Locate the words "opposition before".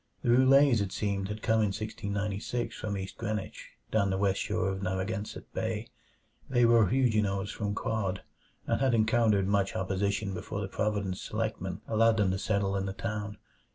9.75-10.59